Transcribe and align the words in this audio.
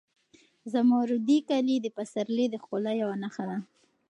زمردي 0.73 1.37
کالي 1.49 1.77
د 1.81 1.87
پسرلي 1.97 2.45
د 2.49 2.55
ښکلا 2.63 2.93
یوه 3.01 3.15
نښه 3.23 3.43
ده. 3.49 3.57